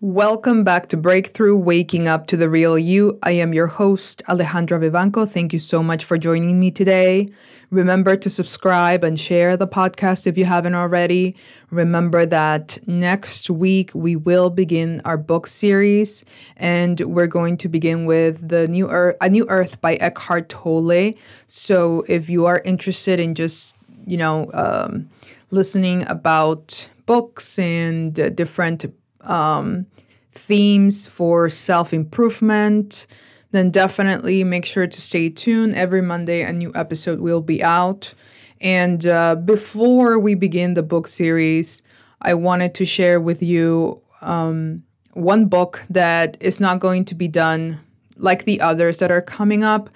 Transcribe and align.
Welcome 0.00 0.62
back 0.62 0.90
to 0.90 0.96
Breakthrough 0.96 1.56
Waking 1.56 2.06
Up 2.06 2.28
to 2.28 2.36
the 2.36 2.48
Real 2.48 2.78
You. 2.78 3.18
I 3.20 3.32
am 3.32 3.52
your 3.52 3.66
host, 3.66 4.22
Alejandra 4.28 4.78
Vivanco. 4.78 5.28
Thank 5.28 5.52
you 5.52 5.58
so 5.58 5.82
much 5.82 6.04
for 6.04 6.16
joining 6.16 6.60
me 6.60 6.70
today. 6.70 7.26
Remember 7.72 8.14
to 8.14 8.30
subscribe 8.30 9.02
and 9.02 9.18
share 9.18 9.56
the 9.56 9.66
podcast 9.66 10.28
if 10.28 10.38
you 10.38 10.44
haven't 10.44 10.76
already. 10.76 11.34
Remember 11.72 12.24
that 12.26 12.78
next 12.86 13.50
week 13.50 13.90
we 13.92 14.14
will 14.14 14.50
begin 14.50 15.02
our 15.04 15.16
book 15.16 15.48
series, 15.48 16.24
and 16.56 17.00
we're 17.00 17.26
going 17.26 17.56
to 17.56 17.68
begin 17.68 18.06
with 18.06 18.48
the 18.48 18.68
New 18.68 18.88
Earth, 18.88 19.16
A 19.20 19.28
New 19.28 19.46
Earth 19.48 19.80
by 19.80 19.96
Eckhart 19.96 20.48
Tolle. 20.48 21.14
So 21.48 22.04
if 22.06 22.30
you 22.30 22.46
are 22.46 22.62
interested 22.64 23.18
in 23.18 23.34
just 23.34 23.74
you 24.06 24.16
know 24.16 24.48
um, 24.54 25.10
listening 25.50 26.06
about 26.06 26.88
books 27.04 27.58
and 27.58 28.20
uh, 28.20 28.28
different 28.28 28.84
um, 29.22 29.86
themes 30.32 31.06
for 31.06 31.48
self 31.48 31.92
improvement, 31.92 33.06
then 33.50 33.70
definitely 33.70 34.44
make 34.44 34.64
sure 34.64 34.86
to 34.86 35.00
stay 35.00 35.28
tuned. 35.28 35.74
Every 35.74 36.02
Monday, 36.02 36.42
a 36.42 36.52
new 36.52 36.72
episode 36.74 37.20
will 37.20 37.40
be 37.40 37.62
out. 37.62 38.14
And 38.60 39.06
uh, 39.06 39.36
before 39.36 40.18
we 40.18 40.34
begin 40.34 40.74
the 40.74 40.82
book 40.82 41.08
series, 41.08 41.82
I 42.20 42.34
wanted 42.34 42.74
to 42.76 42.86
share 42.86 43.20
with 43.20 43.42
you 43.42 44.02
um, 44.20 44.82
one 45.12 45.46
book 45.46 45.84
that 45.90 46.36
is 46.40 46.60
not 46.60 46.80
going 46.80 47.04
to 47.06 47.14
be 47.14 47.28
done 47.28 47.80
like 48.16 48.44
the 48.44 48.60
others 48.60 48.98
that 48.98 49.10
are 49.10 49.22
coming 49.22 49.62
up, 49.62 49.88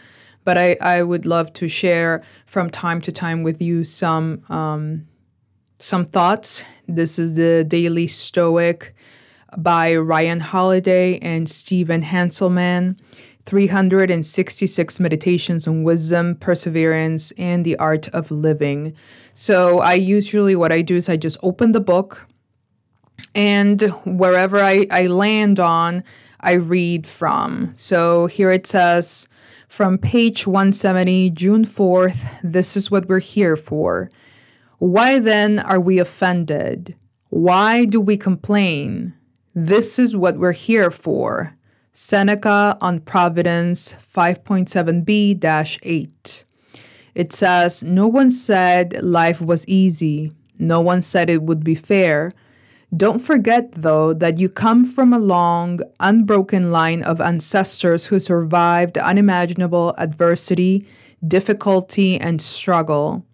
but 0.45 0.57
I, 0.57 0.77
I 0.80 1.02
would 1.02 1.27
love 1.27 1.52
to 1.54 1.68
share 1.68 2.23
from 2.46 2.70
time 2.70 3.01
to 3.02 3.12
time 3.12 3.43
with 3.43 3.60
you 3.60 3.84
some 3.84 4.43
um, 4.48 5.07
some 5.80 6.04
thoughts. 6.04 6.65
This 6.87 7.18
is 7.18 7.34
the 7.34 7.65
Daily 7.65 8.07
Stoic 8.07 8.95
by 9.56 9.97
Ryan 9.97 10.41
Holiday 10.41 11.19
and 11.19 11.48
Stephen 11.48 12.02
Hanselman. 12.02 12.98
366 13.45 15.01
meditations 15.01 15.66
on 15.66 15.82
wisdom, 15.82 16.37
perseverance, 16.37 17.32
and 17.32 17.65
the 17.65 17.76
art 17.76 18.09
of 18.09 18.30
living. 18.30 18.95
So, 19.35 19.80
I 19.80 19.95
usually 19.95 20.54
what 20.54 20.73
I 20.73 20.82
do 20.82 20.96
is 20.96 21.09
I 21.09 21.16
just 21.16 21.38
open 21.43 21.73
the 21.73 21.80
book, 21.80 22.29
and 23.35 23.82
wherever 24.04 24.60
I, 24.60 24.87
I 24.91 25.07
land 25.07 25.59
on, 25.59 26.04
I 26.41 26.52
read 26.52 27.07
from. 27.07 27.73
So, 27.74 28.26
here 28.26 28.51
it 28.51 28.66
says 28.66 29.29
from 29.69 29.98
page 29.98 30.46
170, 30.46 31.30
June 31.30 31.65
4th, 31.65 32.29
this 32.43 32.76
is 32.76 32.91
what 32.91 33.09
we're 33.09 33.21
here 33.21 33.57
for. 33.57 34.10
Why 34.79 35.19
then 35.19 35.59
are 35.59 35.80
we 35.80 35.98
offended? 35.98 36.95
Why 37.30 37.87
do 37.87 38.01
we 38.01 38.16
complain? 38.16 39.15
This 39.54 39.98
is 39.98 40.16
what 40.16 40.38
we're 40.38 40.52
here 40.52 40.90
for. 40.90 41.54
Seneca 41.92 42.78
on 42.80 43.00
Providence 43.00 43.92
5.7b 43.92 45.78
8. 45.82 46.45
It 47.14 47.32
says, 47.34 47.82
No 47.82 48.08
one 48.08 48.30
said 48.30 49.02
life 49.02 49.42
was 49.42 49.68
easy. 49.68 50.32
No 50.58 50.80
one 50.80 51.02
said 51.02 51.28
it 51.28 51.42
would 51.42 51.62
be 51.62 51.74
fair. 51.74 52.32
Don't 52.96 53.18
forget, 53.18 53.73
though, 53.73 54.14
that 54.14 54.38
you 54.38 54.48
come 54.48 54.86
from 54.86 55.12
a 55.12 55.18
long, 55.18 55.80
unbroken 56.00 56.70
line 56.70 57.02
of 57.02 57.20
ancestors 57.20 58.06
who 58.06 58.18
survived 58.18 58.96
unimaginable 58.96 59.95
adversity, 59.98 60.86
difficulty, 61.26 62.18
and 62.18 62.40
struggle. 62.40 63.26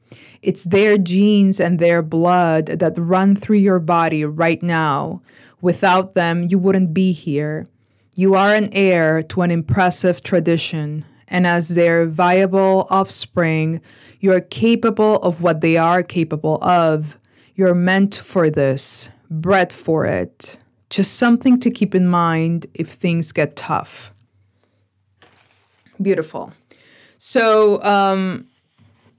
It's 0.43 0.65
their 0.65 0.99
genes 0.99 1.61
and 1.61 1.79
their 1.79 2.03
blood 2.03 2.67
that 2.67 2.95
run 2.97 3.37
through 3.37 3.59
your 3.59 3.81
body 3.81 4.25
right 4.25 4.63
now. 4.63 5.23
Without 5.61 6.15
them, 6.15 6.45
you 6.49 6.59
wouldn't 6.59 6.95
be 6.95 7.13
here. 7.13 7.67
You 8.15 8.35
are 8.35 8.55
an 8.55 8.71
heir 8.73 9.23
to 9.25 9.43
an 9.43 9.51
impressive 9.51 10.23
tradition, 10.23 11.05
and 11.27 11.47
as 11.47 11.75
their 11.75 12.07
viable 12.07 12.87
offspring, 12.91 13.81
you 14.21 14.33
are 14.33 14.41
capable 14.41 15.17
of 15.17 15.43
what 15.43 15.61
they 15.61 15.77
are 15.77 16.03
capable 16.03 16.63
of. 16.63 17.19
You're 17.55 17.75
meant 17.75 18.15
for 18.15 18.51
this, 18.51 19.11
bred 19.31 19.73
for 19.73 20.07
it. 20.07 20.59
Just 20.91 21.15
something 21.15 21.61
to 21.61 21.71
keep 21.71 21.95
in 21.95 22.07
mind 22.07 22.67
if 22.75 22.89
things 22.89 23.33
get 23.33 23.57
tough. 23.57 24.13
Beautiful. 26.01 26.53
So, 27.19 27.83
um, 27.83 28.47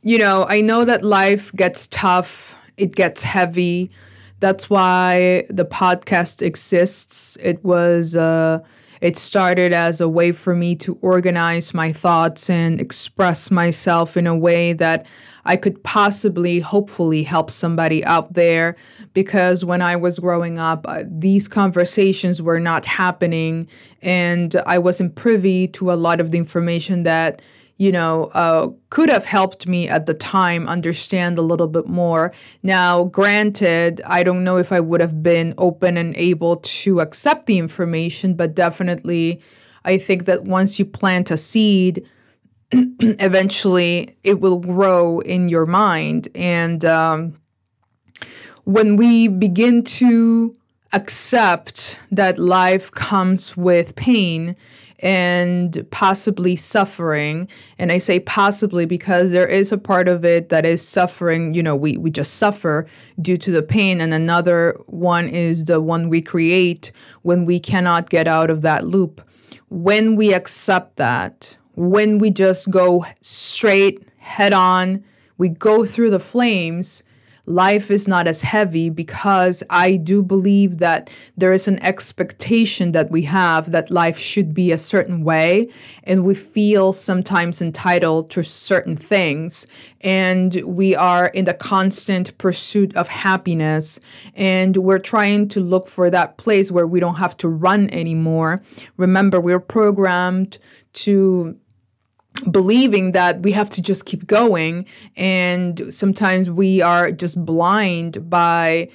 you 0.01 0.17
know, 0.17 0.45
I 0.47 0.61
know 0.61 0.85
that 0.85 1.03
life 1.03 1.51
gets 1.53 1.88
tough, 1.88 2.57
it 2.77 2.95
gets 2.95 3.23
heavy 3.23 3.91
that's 4.39 4.69
why 4.69 5.45
the 5.50 5.66
podcast 5.66 6.41
exists. 6.41 7.38
It 7.41 7.63
was 7.63 8.16
uh, 8.16 8.59
it 9.01 9.16
started 9.16 9.72
as 9.72 10.01
a 10.01 10.09
way 10.09 10.31
for 10.31 10.55
me 10.55 10.75
to 10.77 10.97
organize 11.01 11.73
my 11.73 11.94
thoughts 11.94 12.50
and 12.50 12.81
express 12.81 13.50
myself 13.50 14.17
in 14.17 14.27
a 14.27 14.35
way 14.35 14.73
that 14.73 15.07
I 15.49 15.57
could 15.57 15.83
possibly, 15.83 16.59
hopefully, 16.59 17.23
help 17.23 17.49
somebody 17.49 18.05
out 18.05 18.33
there. 18.33 18.75
Because 19.15 19.65
when 19.65 19.81
I 19.81 19.95
was 19.95 20.19
growing 20.19 20.59
up, 20.59 20.85
uh, 20.87 21.03
these 21.07 21.47
conversations 21.47 22.39
were 22.39 22.59
not 22.59 22.85
happening, 22.85 23.67
and 24.03 24.55
I 24.67 24.77
wasn't 24.77 25.15
privy 25.15 25.67
to 25.69 25.91
a 25.91 25.97
lot 26.07 26.19
of 26.19 26.29
the 26.29 26.38
information 26.38 27.03
that 27.03 27.41
you 27.79 27.93
know, 27.93 28.25
uh, 28.33 28.67
could 28.89 29.07
have 29.07 29.25
helped 29.25 29.65
me 29.65 29.88
at 29.88 30.05
the 30.05 30.13
time 30.13 30.67
understand 30.67 31.38
a 31.38 31.41
little 31.41 31.69
bit 31.69 31.88
more. 31.88 32.33
Now, 32.61 33.05
granted, 33.05 34.01
I 34.05 34.21
don't 34.21 34.43
know 34.43 34.57
if 34.57 34.73
I 34.73 34.81
would 34.81 34.99
have 34.99 35.23
been 35.23 35.53
open 35.57 35.95
and 35.95 36.13
able 36.17 36.57
to 36.57 36.99
accept 36.99 37.45
the 37.45 37.57
information, 37.57 38.33
but 38.33 38.53
definitely, 38.53 39.41
I 39.85 39.97
think 39.97 40.25
that 40.25 40.43
once 40.43 40.77
you 40.77 40.83
plant 40.83 41.31
a 41.31 41.38
seed, 41.38 42.05
eventually 42.72 44.16
it 44.24 44.40
will 44.40 44.59
grow 44.59 45.19
in 45.19 45.50
your 45.50 45.66
mind. 45.66 46.28
And 46.35 46.84
um, 46.85 47.40
when 48.63 48.96
we 48.96 49.28
begin 49.28 49.84
to 49.84 50.56
accept 50.94 52.00
that 52.12 52.40
life 52.40 52.91
comes 52.91 53.56
with 53.56 53.96
pain, 53.96 54.56
and 55.02 55.85
possibly 55.91 56.56
suffering. 56.56 57.47
And 57.78 57.91
I 57.91 58.00
say 58.00 58.19
possibly 58.19 58.86
because 58.86 59.31
there 59.31 59.47
is 59.47 59.72
a 59.72 59.78
part 59.78 60.07
of 60.07 60.25
it 60.25 60.50
that 60.50 60.66
is 60.66 60.86
suffering. 60.86 61.53
You 61.53 61.63
know, 61.63 61.75
we, 61.75 61.97
we 61.97 62.12
just 62.12 62.36
suffer 62.36 62.86
due 63.22 63.38
to 63.38 63.51
the 63.51 63.63
pain. 63.63 64.01
And 64.01 64.13
another 64.13 64.78
one 64.88 65.30
is 65.30 65.66
the 65.66 65.81
one 65.81 66.09
we 66.09 66.22
create 66.22 66.91
when 67.22 67.46
we 67.46 67.59
cannot 67.59 68.09
get 68.09 68.28
out 68.28 68.50
of 68.50 68.62
that 68.63 68.86
loop. 68.86 69.22
When 69.69 70.16
we 70.16 70.34
accept 70.34 70.97
that, 70.97 71.56
when 71.79 72.17
we 72.17 72.29
just 72.29 72.69
go 72.69 73.06
straight 73.22 74.06
head 74.17 74.51
on, 74.51 75.01
we 75.38 75.47
go 75.47 75.85
through 75.85 76.09
the 76.09 76.19
flames 76.19 77.03
life 77.50 77.90
is 77.90 78.07
not 78.07 78.28
as 78.28 78.44
heavy 78.44 78.90
because 78.90 79.63
I 79.69 79.95
do 79.95 80.22
believe 80.22 80.78
that 80.78 81.12
there 81.35 81.51
is 81.51 81.68
an 81.68 81.81
expectation 81.81 82.91
that 82.91 83.09
we 83.09 83.23
have 83.23 83.72
that 83.72 83.89
life 83.89 84.19
should 84.19 84.53
be 84.53 84.72
a 84.72 84.78
certain 84.78 85.23
way. 85.23 85.66
And 86.03 86.23
we 86.23 86.35
feel 86.35 86.94
sometimes 86.94 87.62
entitled 87.62 88.29
to 88.31 88.44
certain 88.44 88.95
things. 88.95 89.66
And 90.01 90.62
we 90.63 90.95
are 90.95 91.28
in 91.28 91.45
the 91.45 91.56
constant 91.56 92.38
pursuit 92.38 92.95
of 92.95 93.07
happiness. 93.07 94.00
And 94.35 94.78
we're 94.78 95.00
trying 95.00 95.47
to 95.50 95.59
look 95.59 95.88
for 95.88 96.12
that 96.12 96.38
place 96.38 96.72
where 96.72 96.88
we 96.88 97.00
don't 97.00 97.16
have 97.16 97.35
to 97.38 97.50
run 97.50 97.89
anymore. 97.89 98.62
Remember, 98.95 99.41
we're 99.41 99.59
programmed 99.59 100.59
to 100.94 101.57
believing 102.51 103.11
that 103.11 103.41
we 103.41 103.51
have 103.51 103.69
to 103.72 103.81
just 103.81 104.05
keep 104.05 104.27
going 104.27 104.85
and 105.16 105.94
sometimes 105.94 106.50
we 106.50 106.81
are 106.81 107.11
just 107.11 107.44
blind 107.45 108.29
by 108.29 108.89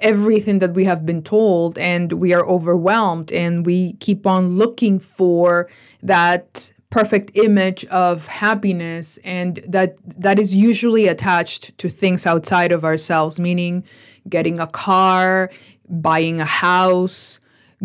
everything 0.00 0.58
that 0.58 0.74
we 0.74 0.84
have 0.84 1.06
been 1.06 1.22
told 1.22 1.78
and 1.78 2.12
we 2.14 2.34
are 2.34 2.44
overwhelmed 2.46 3.30
and 3.32 3.64
we 3.64 3.94
keep 3.94 4.26
on 4.26 4.56
looking 4.58 4.98
for 4.98 5.68
that 6.02 6.72
perfect 6.90 7.30
image 7.36 7.84
of 7.86 8.26
happiness 8.26 9.18
and 9.24 9.56
that 9.66 9.96
that 10.20 10.38
is 10.38 10.54
usually 10.54 11.08
attached 11.08 11.76
to 11.78 11.88
things 11.88 12.26
outside 12.26 12.70
of 12.70 12.84
ourselves 12.84 13.40
meaning 13.40 13.82
getting 14.28 14.60
a 14.60 14.66
car 14.66 15.50
buying 15.88 16.40
a 16.40 16.44
house 16.44 17.40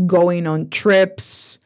going 0.05 0.45
on 0.45 0.69
trips 0.69 1.57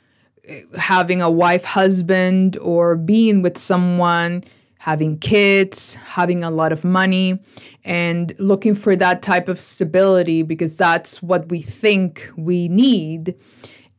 having 0.77 1.21
a 1.21 1.29
wife, 1.29 1.63
husband, 1.63 2.57
or 2.57 2.95
being 2.95 3.41
with 3.41 3.57
someone, 3.57 4.43
having 4.79 5.17
kids, 5.19 5.93
having 5.95 6.43
a 6.43 6.49
lot 6.49 6.71
of 6.71 6.83
money, 6.83 7.39
and 7.83 8.33
looking 8.39 8.73
for 8.73 8.95
that 8.95 9.21
type 9.21 9.47
of 9.47 9.59
stability 9.59 10.41
because 10.43 10.75
that's 10.75 11.21
what 11.21 11.49
we 11.49 11.61
think 11.61 12.29
we 12.35 12.67
need. 12.67 13.35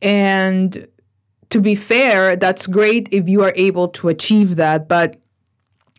And 0.01 0.87
to 1.49 1.61
be 1.61 1.75
fair, 1.75 2.35
that's 2.35 2.67
great 2.67 3.07
if 3.11 3.29
you 3.29 3.43
are 3.43 3.53
able 3.55 3.87
to 3.89 4.09
achieve 4.09 4.55
that. 4.57 4.87
But 4.87 5.21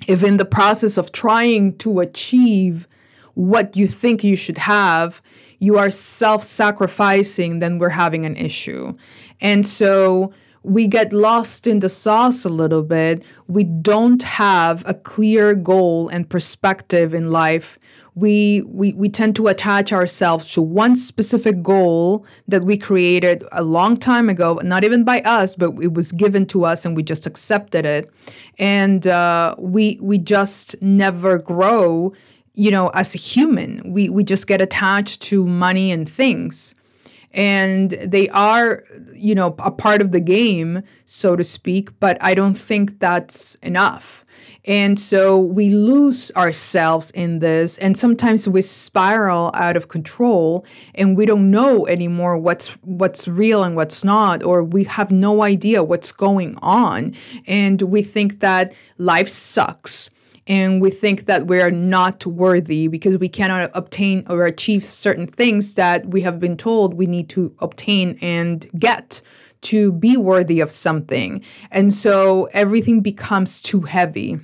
if 0.07 0.23
in 0.23 0.37
the 0.37 0.45
process 0.45 0.99
of 0.99 1.13
trying 1.13 1.79
to 1.79 2.01
achieve 2.01 2.89
what 3.35 3.77
you 3.77 3.87
think 3.87 4.23
you 4.23 4.37
should 4.37 4.59
have, 4.59 5.23
you 5.59 5.79
are 5.79 5.91
self 5.91 6.43
sacrificing, 6.43 7.59
then 7.61 7.79
we're 7.79 7.89
having 7.89 8.27
an 8.27 8.37
issue. 8.37 8.95
And 9.41 9.67
so 9.67 10.33
we 10.65 10.87
get 10.87 11.13
lost 11.13 11.67
in 11.67 11.81
the 11.81 11.91
sauce 11.91 12.45
a 12.45 12.49
little 12.49 12.83
bit. 12.83 13.25
We 13.47 13.65
don't 13.65 14.23
have 14.23 14.83
a 14.89 14.95
clear 14.95 15.55
goal 15.55 16.09
and 16.09 16.29
perspective 16.29 17.13
in 17.13 17.31
life. 17.31 17.79
We, 18.15 18.63
we, 18.67 18.95
we 18.95 19.11
tend 19.11 19.37
to 19.37 19.49
attach 19.49 19.93
ourselves 19.93 20.51
to 20.55 20.63
one 20.63 20.97
specific 20.97 21.63
goal 21.63 22.25
that 22.49 22.63
we 22.65 22.79
created 22.79 23.45
a 23.53 23.63
long 23.63 23.97
time 23.97 24.31
ago, 24.31 24.59
not 24.63 24.85
even 24.85 25.05
by 25.05 25.21
us, 25.21 25.55
but 25.55 25.75
it 25.83 25.93
was 25.93 26.13
given 26.13 26.47
to 26.47 26.65
us 26.65 26.87
and 26.87 26.97
we 26.97 27.03
just 27.03 27.27
accepted 27.27 27.85
it. 27.85 28.11
And 28.59 29.07
uh, 29.07 29.57
we, 29.59 29.99
we 30.01 30.17
just 30.17 30.81
never 30.81 31.39
grow, 31.39 32.15
you 32.55 32.71
know, 32.71 32.89
as 32.95 33.15
a 33.15 33.19
human. 33.19 33.93
We, 33.93 34.09
we 34.09 34.25
just 34.25 34.47
get 34.47 34.63
attached 34.63 35.21
to 35.23 35.45
money 35.45 35.91
and 35.91 36.09
things 36.09 36.75
and 37.35 37.91
they 37.91 38.29
are 38.31 38.85
you 39.13 39.35
know 39.35 39.55
a 39.59 39.71
part 39.71 40.01
of 40.01 40.11
the 40.11 40.21
game 40.21 40.83
so 41.05 41.37
to 41.37 41.45
speak 41.45 41.99
but 42.01 42.17
i 42.21 42.35
don't 42.35 42.55
think 42.55 42.99
that's 42.99 43.57
enough. 43.57 44.25
And 44.67 44.99
so 44.99 45.39
we 45.39 45.69
lose 45.71 46.33
ourselves 46.37 47.11
in 47.11 47.41
this 47.41 47.77
and 47.79 47.99
sometimes 47.99 48.49
we 48.49 48.63
spiral 48.63 49.51
out 49.53 49.77
of 49.77 49.89
control 49.89 50.65
and 50.95 51.19
we 51.19 51.27
don't 51.27 51.51
know 51.51 51.87
anymore 51.87 52.39
what's 52.39 52.73
what's 52.83 53.29
real 53.29 53.63
and 53.63 53.77
what's 53.77 54.03
not 54.05 54.43
or 54.43 54.65
we 54.65 54.85
have 54.85 55.11
no 55.11 55.43
idea 55.43 55.85
what's 55.85 56.13
going 56.13 56.57
on. 56.63 57.15
And 57.47 57.83
we 57.83 58.03
think 58.03 58.41
that 58.41 58.73
life 58.97 59.29
sucks 59.29 60.09
and 60.47 60.81
we 60.81 60.91
think 60.91 61.25
that 61.25 61.47
we 61.47 61.61
are 61.61 61.71
not 61.71 62.27
worthy 62.27 62.89
because 62.89 63.17
we 63.19 63.29
cannot 63.29 63.71
obtain 63.73 64.25
or 64.29 64.45
achieve 64.45 64.85
certain 64.85 65.27
things 65.27 65.75
that 65.75 66.07
we 66.07 66.21
have 66.21 66.39
been 66.39 66.57
told 66.57 66.95
we 66.95 67.07
need 67.07 67.31
to 67.31 67.55
obtain 67.61 68.19
and 68.21 68.69
get 68.79 69.23
to 69.63 69.93
be 69.93 70.17
worthy 70.17 70.61
of 70.61 70.71
something. 70.71 71.43
And 71.71 71.95
so 71.95 72.49
everything 72.53 73.01
becomes 73.01 73.63
too 73.63 73.81
heavy. 73.83 74.39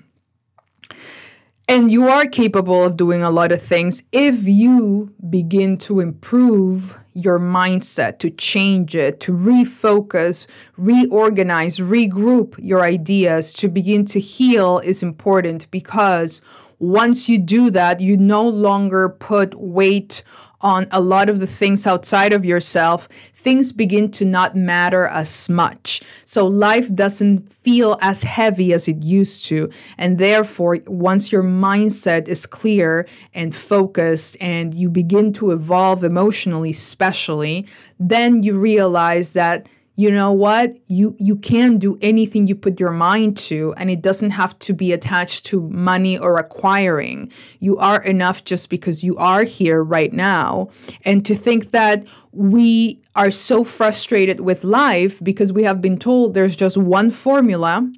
And 1.68 1.90
you 1.90 2.08
are 2.08 2.24
capable 2.24 2.84
of 2.84 2.96
doing 2.96 3.22
a 3.22 3.30
lot 3.30 3.52
of 3.52 3.62
things 3.62 4.02
if 4.10 4.48
you 4.48 5.14
begin 5.28 5.76
to 5.78 6.00
improve 6.00 6.98
your 7.12 7.38
mindset, 7.38 8.18
to 8.18 8.30
change 8.30 8.94
it, 8.94 9.20
to 9.20 9.32
refocus, 9.32 10.46
reorganize, 10.76 11.78
regroup 11.78 12.54
your 12.58 12.82
ideas, 12.82 13.52
to 13.54 13.68
begin 13.68 14.04
to 14.06 14.20
heal 14.20 14.78
is 14.80 15.02
important 15.02 15.70
because 15.70 16.40
once 16.78 17.28
you 17.28 17.38
do 17.38 17.70
that, 17.70 18.00
you 18.00 18.16
no 18.16 18.48
longer 18.48 19.08
put 19.08 19.54
weight 19.54 20.22
on 20.60 20.86
a 20.90 21.00
lot 21.00 21.28
of 21.28 21.40
the 21.40 21.46
things 21.46 21.86
outside 21.86 22.32
of 22.32 22.44
yourself, 22.44 23.08
things 23.34 23.72
begin 23.72 24.10
to 24.10 24.24
not 24.24 24.54
matter 24.54 25.06
as 25.06 25.48
much. 25.48 26.02
So 26.24 26.46
life 26.46 26.94
doesn't 26.94 27.50
feel 27.50 27.96
as 28.00 28.22
heavy 28.22 28.72
as 28.72 28.86
it 28.86 29.02
used 29.02 29.46
to. 29.46 29.70
And 29.96 30.18
therefore, 30.18 30.78
once 30.86 31.32
your 31.32 31.42
mindset 31.42 32.28
is 32.28 32.46
clear 32.46 33.06
and 33.34 33.54
focused 33.54 34.36
and 34.40 34.74
you 34.74 34.90
begin 34.90 35.32
to 35.34 35.50
evolve 35.50 36.04
emotionally, 36.04 36.70
especially, 36.70 37.66
then 37.98 38.42
you 38.42 38.58
realize 38.58 39.32
that 39.32 39.68
you 39.96 40.10
know 40.10 40.32
what? 40.32 40.76
You 40.86 41.14
you 41.18 41.36
can 41.36 41.78
do 41.78 41.98
anything 42.00 42.46
you 42.46 42.54
put 42.54 42.80
your 42.80 42.90
mind 42.92 43.36
to 43.48 43.74
and 43.76 43.90
it 43.90 44.00
doesn't 44.00 44.30
have 44.30 44.58
to 44.60 44.72
be 44.72 44.92
attached 44.92 45.46
to 45.46 45.68
money 45.68 46.16
or 46.16 46.38
acquiring. 46.38 47.30
You 47.58 47.76
are 47.76 48.02
enough 48.02 48.44
just 48.44 48.70
because 48.70 49.04
you 49.04 49.16
are 49.18 49.44
here 49.44 49.82
right 49.82 50.12
now. 50.12 50.70
And 51.04 51.26
to 51.26 51.34
think 51.34 51.72
that 51.72 52.06
we 52.32 53.02
are 53.14 53.30
so 53.30 53.64
frustrated 53.64 54.40
with 54.40 54.64
life 54.64 55.22
because 55.22 55.52
we 55.52 55.64
have 55.64 55.80
been 55.80 55.98
told 55.98 56.32
there's 56.32 56.56
just 56.56 56.78
one 56.78 57.10
formula. 57.10 57.90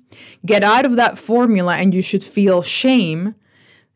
Get 0.44 0.62
out 0.62 0.84
of 0.84 0.96
that 0.96 1.18
formula 1.18 1.76
and 1.76 1.94
you 1.94 2.02
should 2.02 2.24
feel 2.24 2.62
shame 2.62 3.34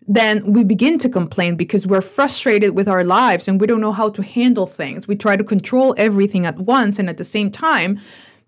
then 0.09 0.53
we 0.53 0.63
begin 0.63 0.99
to 0.99 1.09
complain 1.09 1.57
because 1.57 1.87
we're 1.87 2.01
frustrated 2.01 2.77
with 2.77 2.89
our 2.89 3.03
lives 3.03 3.49
and 3.49 3.61
we 3.61 3.67
don't 3.67 3.81
know 3.81 3.93
how 3.93 4.09
to 4.11 4.23
handle 4.23 4.67
things. 4.67 5.09
We 5.09 5.17
try 5.17 5.37
to 5.37 5.45
control 5.45 5.95
everything 5.99 6.47
at 6.47 6.59
once, 6.59 6.99
and 6.99 7.09
at 7.09 7.17
the 7.17 7.25
same 7.25 7.51
time, 7.51 7.99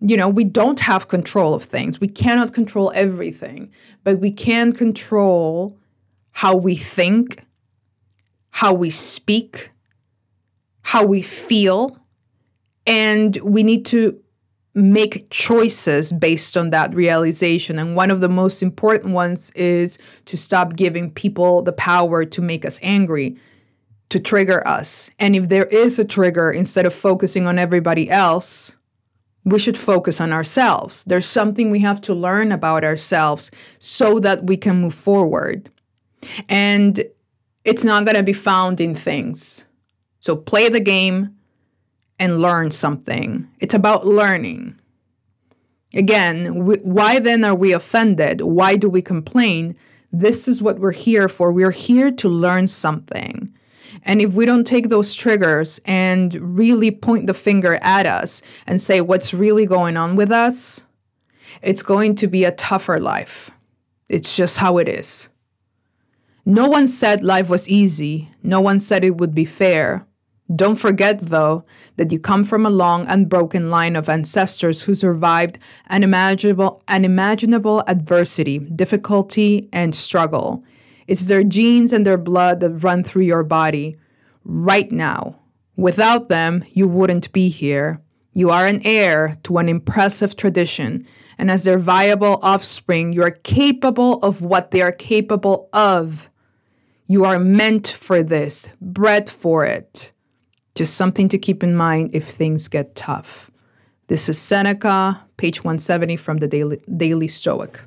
you 0.01 0.17
know, 0.17 0.29
we 0.29 0.45
don't 0.45 0.81
have 0.81 1.09
control 1.09 1.55
of 1.55 1.65
things. 1.65 2.01
We 2.01 2.09
cannot 2.09 2.55
control 2.55 2.93
everything, 2.95 3.73
but 4.05 4.21
we 4.21 4.31
can 4.31 4.73
control 4.73 5.77
how 6.31 6.55
we 6.55 6.77
think, 6.77 7.45
how 8.51 8.73
we 8.73 8.91
speak, 8.91 9.71
how 10.83 11.05
we 11.05 11.21
feel, 11.21 11.99
and 12.87 13.37
we 13.43 13.65
need 13.65 13.85
to 13.87 14.21
make 14.79 15.29
choices 15.31 16.13
based 16.13 16.57
on 16.57 16.71
that 16.71 16.95
realization. 16.95 17.79
And 17.79 17.97
one 17.97 18.11
of 18.11 18.21
the 18.21 18.29
most 18.29 18.63
important 18.63 19.13
ones 19.13 19.51
is 19.53 19.99
to 20.27 20.37
stop 20.37 20.77
giving 20.77 21.11
people 21.11 21.63
the 21.63 21.73
power 21.73 22.25
to 22.25 22.41
make 22.41 22.65
us 22.65 22.79
angry, 22.83 23.37
to 24.11 24.21
trigger 24.21 24.67
us. 24.67 25.11
And 25.19 25.35
if 25.35 25.49
there 25.49 25.67
is 25.67 25.99
a 25.99 26.05
trigger, 26.05 26.51
instead 26.53 26.87
of 26.87 26.95
focusing 26.95 27.47
on 27.47 27.59
everybody 27.59 28.09
else, 28.09 28.77
we 29.45 29.59
should 29.59 29.77
focus 29.77 30.21
on 30.21 30.33
ourselves. 30.33 31.05
There's 31.05 31.27
something 31.27 31.71
we 31.71 31.81
have 31.81 32.01
to 32.03 32.15
learn 32.15 32.53
about 32.53 32.85
ourselves 32.85 33.51
so 33.79 34.21
that 34.21 34.45
we 34.45 34.57
can 34.57 34.81
move 34.81 34.95
forward. 34.95 35.71
And 36.49 37.03
it's 37.65 37.85
not 37.85 38.05
going 38.05 38.17
to 38.17 38.23
be 38.23 38.33
found 38.33 38.81
in 38.81 38.95
things. 38.95 39.67
So 40.21 40.37
play 40.37 40.69
the 40.69 40.81
game, 40.81 41.38
and 42.19 42.41
learn 42.41 42.71
something. 42.71 43.49
It's 43.61 43.75
about 43.75 44.07
learning. 44.07 44.79
Again, 45.95 46.65
we, 46.65 46.77
why 46.77 47.19
then 47.19 47.45
are 47.45 47.55
we 47.55 47.73
offended? 47.73 48.41
Why 48.41 48.77
do 48.77 48.89
we 48.89 49.03
complain? 49.03 49.77
This 50.13 50.49
is 50.49 50.61
what 50.61 50.79
we're 50.79 50.93
here 50.93 51.29
for. 51.29 51.53
We're 51.53 51.71
here 51.71 52.11
to 52.11 52.29
learn 52.29 52.67
something. 52.67 53.55
And 54.05 54.21
if 54.21 54.35
we 54.35 54.47
don't 54.47 54.67
take 54.67 54.89
those 54.89 55.15
triggers 55.15 55.81
and 55.85 56.35
really 56.57 56.91
point 56.91 57.27
the 57.27 57.35
finger 57.35 57.79
at 57.83 58.07
us 58.07 58.43
and 58.67 58.81
say 58.81 59.01
what's 59.01 59.35
really 59.35 59.67
going 59.67 59.97
on 59.97 60.17
with 60.17 60.31
us, 60.31 60.85
it's 61.63 61.83
going 61.83 62.15
to 62.17 62.27
be 62.27 62.45
a 62.45 62.53
tougher 62.53 63.01
life. 63.01 63.51
It's 64.09 64.37
just 64.37 64.59
how 64.59 64.79
it 64.79 64.89
is. 64.89 65.29
No 66.45 66.69
one 66.69 66.89
said 66.89 67.23
life 67.23 67.51
was 67.51 67.69
easy. 67.69 68.31
No 68.43 68.61
one 68.61 68.79
said 68.79 69.05
it 69.05 69.17
would 69.19 69.35
be 69.35 69.45
fair. 69.45 70.07
Don't 70.55 70.77
forget, 70.77 71.19
though, 71.21 71.65
that 71.97 72.11
you 72.11 72.19
come 72.19 72.43
from 72.43 72.65
a 72.65 72.71
long, 72.71 73.07
unbroken 73.07 73.71
line 73.71 73.97
of 73.97 74.09
ancestors 74.09 74.83
who 74.83 74.95
survived 74.95 75.59
unimaginable, 75.91 76.83
unimaginable 76.89 77.85
adversity, 77.87 78.59
difficulty, 78.59 79.69
and 79.75 79.95
struggle. 79.95 80.65
It's 81.07 81.27
their 81.27 81.45
genes 81.45 81.93
and 81.93 82.07
their 82.07 82.17
blood 82.17 82.61
that 82.61 82.83
run 82.83 83.05
through 83.05 83.25
your 83.25 83.43
body 83.43 83.99
right 84.45 84.91
now. 84.91 85.39
Without 85.77 86.29
them, 86.29 86.65
you 86.73 86.89
wouldn't 86.89 87.31
be 87.33 87.51
here. 87.51 88.01
You 88.33 88.51
are 88.51 88.67
an 88.67 88.81
heir 88.85 89.37
to 89.43 89.59
an 89.59 89.69
impressive 89.69 90.35
tradition, 90.35 91.07
and 91.37 91.51
as 91.51 91.65
their 91.65 91.79
viable 91.79 92.39
offspring, 92.43 93.13
you 93.13 93.23
are 93.23 93.31
capable 93.31 94.15
of 94.21 94.41
what 94.43 94.71
they 94.71 94.81
are 94.81 94.93
capable 94.93 95.69
of. 95.73 96.31
You 97.07 97.25
are 97.25 97.39
meant 97.39 97.89
for 97.89 98.23
this, 98.23 98.73
bred 98.81 99.29
for 99.29 99.65
it. 99.65 100.13
Just 100.79 100.95
something 100.95 101.29
to 101.31 101.39
keep 101.39 101.65
in 101.65 101.75
mind 101.75 102.11
if 102.13 102.25
things 102.25 102.69
get 102.69 102.95
tough. 102.95 103.51
This 104.07 104.29
is 104.29 104.39
Seneca, 104.39 105.25
page 105.37 105.65
170 105.65 106.15
from 106.15 106.37
the 106.37 106.47
Daily, 106.47 106.81
Daily 106.97 107.27
Stoic. 107.27 107.81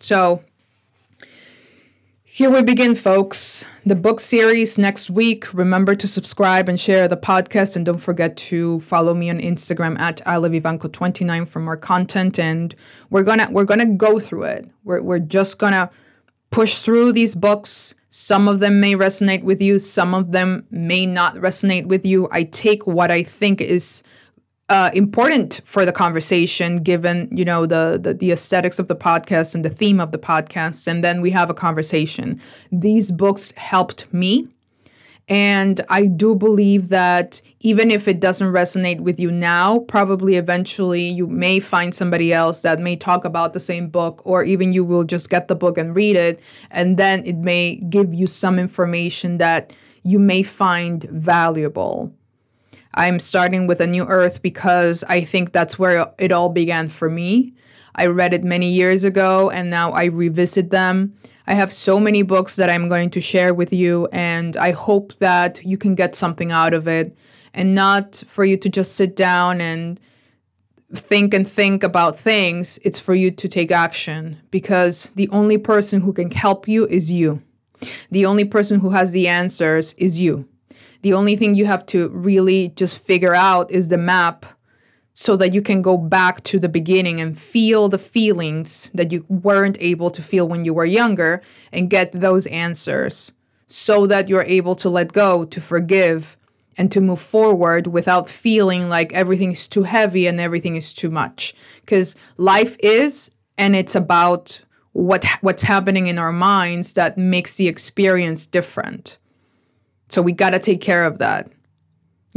So, 0.00 0.44
here 2.22 2.50
we 2.50 2.60
begin, 2.60 2.94
folks. 2.94 3.64
The 3.86 3.94
book 3.94 4.20
series 4.20 4.76
next 4.76 5.08
week. 5.08 5.54
Remember 5.54 5.94
to 5.94 6.06
subscribe 6.06 6.68
and 6.68 6.78
share 6.78 7.08
the 7.08 7.16
podcast, 7.16 7.74
and 7.74 7.86
don't 7.86 7.96
forget 7.96 8.36
to 8.50 8.80
follow 8.80 9.14
me 9.14 9.30
on 9.30 9.38
Instagram 9.38 9.98
at 9.98 10.18
alevivanco29 10.26 11.48
for 11.48 11.60
more 11.60 11.78
content. 11.78 12.38
And 12.38 12.74
we're 13.08 13.22
gonna 13.22 13.48
we're 13.50 13.64
gonna 13.64 13.86
go 13.86 14.20
through 14.20 14.42
it. 14.42 14.68
We're 14.84 15.00
we're 15.00 15.20
just 15.20 15.56
gonna 15.56 15.88
push 16.50 16.78
through 16.78 17.12
these 17.12 17.34
books 17.34 17.94
some 18.10 18.48
of 18.48 18.58
them 18.58 18.80
may 18.80 18.94
resonate 18.94 19.44
with 19.44 19.62
you, 19.62 19.78
some 19.78 20.14
of 20.14 20.32
them 20.32 20.66
may 20.70 21.06
not 21.06 21.36
resonate 21.36 21.86
with 21.86 22.04
you. 22.04 22.28
I 22.32 22.42
take 22.42 22.84
what 22.86 23.10
I 23.10 23.22
think 23.22 23.60
is 23.60 24.02
uh, 24.68 24.90
important 24.94 25.60
for 25.64 25.84
the 25.84 25.92
conversation, 25.92 26.82
given 26.82 27.28
you 27.30 27.44
know 27.44 27.66
the, 27.66 27.98
the 28.02 28.14
the 28.14 28.32
aesthetics 28.32 28.80
of 28.80 28.88
the 28.88 28.96
podcast 28.96 29.54
and 29.54 29.64
the 29.64 29.70
theme 29.70 30.00
of 30.00 30.10
the 30.10 30.18
podcast, 30.18 30.88
and 30.88 31.04
then 31.04 31.20
we 31.20 31.30
have 31.30 31.50
a 31.50 31.54
conversation. 31.54 32.40
These 32.72 33.12
books 33.12 33.52
helped 33.56 34.12
me 34.12 34.48
and 35.30 35.80
I 35.88 36.06
do 36.06 36.34
believe 36.34 36.88
that 36.88 37.40
even 37.60 37.92
if 37.92 38.08
it 38.08 38.18
doesn't 38.18 38.52
resonate 38.52 38.98
with 38.98 39.20
you 39.20 39.30
now, 39.30 39.78
probably 39.78 40.34
eventually 40.34 41.02
you 41.02 41.28
may 41.28 41.60
find 41.60 41.94
somebody 41.94 42.32
else 42.32 42.62
that 42.62 42.80
may 42.80 42.96
talk 42.96 43.24
about 43.24 43.52
the 43.52 43.60
same 43.60 43.88
book, 43.88 44.22
or 44.24 44.42
even 44.42 44.72
you 44.72 44.84
will 44.84 45.04
just 45.04 45.30
get 45.30 45.46
the 45.46 45.54
book 45.54 45.78
and 45.78 45.94
read 45.94 46.16
it. 46.16 46.40
And 46.72 46.96
then 46.96 47.24
it 47.24 47.36
may 47.36 47.76
give 47.76 48.12
you 48.12 48.26
some 48.26 48.58
information 48.58 49.38
that 49.38 49.74
you 50.02 50.18
may 50.18 50.42
find 50.42 51.04
valuable. 51.04 52.12
I'm 52.96 53.20
starting 53.20 53.68
with 53.68 53.80
A 53.80 53.86
New 53.86 54.06
Earth 54.06 54.42
because 54.42 55.04
I 55.04 55.20
think 55.20 55.52
that's 55.52 55.78
where 55.78 56.12
it 56.18 56.32
all 56.32 56.48
began 56.48 56.88
for 56.88 57.08
me. 57.08 57.54
I 57.94 58.06
read 58.06 58.34
it 58.34 58.42
many 58.42 58.68
years 58.68 59.04
ago 59.04 59.48
and 59.48 59.70
now 59.70 59.92
I 59.92 60.06
revisit 60.06 60.70
them. 60.70 61.14
I 61.50 61.54
have 61.54 61.72
so 61.72 61.98
many 61.98 62.22
books 62.22 62.54
that 62.54 62.70
I'm 62.70 62.86
going 62.86 63.10
to 63.10 63.20
share 63.20 63.52
with 63.52 63.72
you, 63.72 64.06
and 64.12 64.56
I 64.56 64.70
hope 64.70 65.18
that 65.18 65.60
you 65.64 65.76
can 65.76 65.96
get 65.96 66.14
something 66.14 66.52
out 66.52 66.72
of 66.72 66.86
it 66.86 67.16
and 67.52 67.74
not 67.74 68.22
for 68.24 68.44
you 68.44 68.56
to 68.58 68.68
just 68.68 68.94
sit 68.94 69.16
down 69.16 69.60
and 69.60 69.98
think 70.94 71.34
and 71.34 71.48
think 71.48 71.82
about 71.82 72.16
things. 72.16 72.78
It's 72.84 73.00
for 73.00 73.16
you 73.16 73.32
to 73.32 73.48
take 73.48 73.72
action 73.72 74.38
because 74.52 75.10
the 75.16 75.28
only 75.30 75.58
person 75.58 76.02
who 76.02 76.12
can 76.12 76.30
help 76.30 76.68
you 76.68 76.86
is 76.86 77.10
you. 77.10 77.42
The 78.12 78.26
only 78.26 78.44
person 78.44 78.78
who 78.78 78.90
has 78.90 79.10
the 79.10 79.26
answers 79.26 79.92
is 79.94 80.20
you. 80.20 80.46
The 81.02 81.14
only 81.14 81.34
thing 81.34 81.56
you 81.56 81.66
have 81.66 81.84
to 81.86 82.10
really 82.10 82.68
just 82.76 83.04
figure 83.04 83.34
out 83.34 83.72
is 83.72 83.88
the 83.88 83.98
map 83.98 84.46
so 85.12 85.36
that 85.36 85.52
you 85.52 85.60
can 85.60 85.82
go 85.82 85.96
back 85.96 86.42
to 86.44 86.58
the 86.58 86.68
beginning 86.68 87.20
and 87.20 87.38
feel 87.38 87.88
the 87.88 87.98
feelings 87.98 88.90
that 88.94 89.12
you 89.12 89.24
weren't 89.28 89.76
able 89.80 90.10
to 90.10 90.22
feel 90.22 90.48
when 90.48 90.64
you 90.64 90.72
were 90.72 90.84
younger 90.84 91.42
and 91.72 91.90
get 91.90 92.12
those 92.12 92.46
answers 92.46 93.32
so 93.66 94.06
that 94.06 94.28
you're 94.28 94.44
able 94.44 94.74
to 94.74 94.88
let 94.88 95.12
go, 95.12 95.44
to 95.44 95.60
forgive, 95.60 96.36
and 96.76 96.90
to 96.92 97.00
move 97.00 97.20
forward 97.20 97.86
without 97.86 98.28
feeling 98.28 98.88
like 98.88 99.12
everything 99.12 99.52
is 99.52 99.68
too 99.68 99.82
heavy 99.82 100.26
and 100.26 100.40
everything 100.40 100.76
is 100.76 100.92
too 100.92 101.10
much. 101.10 101.54
Because 101.80 102.16
life 102.36 102.76
is, 102.80 103.30
and 103.58 103.76
it's 103.76 103.94
about 103.94 104.62
what 104.92 105.24
what's 105.40 105.62
happening 105.62 106.06
in 106.06 106.18
our 106.18 106.32
minds 106.32 106.94
that 106.94 107.18
makes 107.18 107.56
the 107.56 107.68
experience 107.68 108.46
different. 108.46 109.18
So 110.08 110.22
we 110.22 110.32
got 110.32 110.50
to 110.50 110.58
take 110.58 110.80
care 110.80 111.04
of 111.04 111.18
that. 111.18 111.52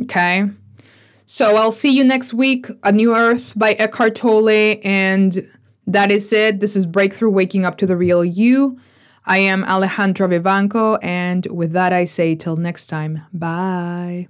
Okay? 0.01 0.49
So 1.33 1.55
I'll 1.55 1.71
see 1.71 1.89
you 1.89 2.03
next 2.03 2.31
week. 2.31 2.67
A 2.83 2.91
New 2.91 3.15
Earth 3.15 3.53
by 3.55 3.73
Eckhart 3.73 4.13
Tolle. 4.13 4.79
And 4.83 5.49
that 5.87 6.11
is 6.11 6.31
it. 6.31 6.59
This 6.59 6.75
is 6.75 6.85
Breakthrough 6.85 7.31
Waking 7.31 7.65
Up 7.65 7.75
to 7.77 7.87
the 7.87 7.97
Real 7.97 8.23
You. 8.23 8.79
I 9.25 9.39
am 9.39 9.63
Alejandra 9.63 10.29
Vivanco. 10.29 10.99
And 11.01 11.47
with 11.47 11.71
that, 11.71 11.91
I 11.91 12.05
say 12.05 12.35
till 12.35 12.55
next 12.55 12.85
time, 12.85 13.21
bye. 13.33 14.27